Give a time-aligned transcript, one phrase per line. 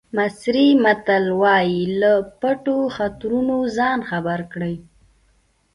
[0.17, 4.75] مصري متل وایي له پټو خطرونو ځان خبر کړئ.